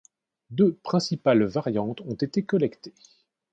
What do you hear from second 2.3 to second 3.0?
collectées.